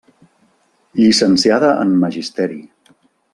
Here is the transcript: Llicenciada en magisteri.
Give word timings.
Llicenciada 1.01 1.69
en 1.85 1.93
magisteri. 2.05 2.59